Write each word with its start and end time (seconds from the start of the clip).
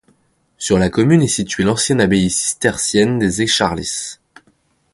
Sur 0.57 0.79
la 0.79 0.89
commune 0.89 1.21
est 1.21 1.27
située 1.27 1.61
l'ancienne 1.63 2.01
abbaye 2.01 2.31
cistercienne 2.31 3.19
des 3.19 3.43
Écharlis. 3.43 4.17